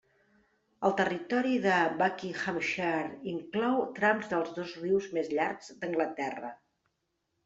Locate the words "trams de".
3.99-4.39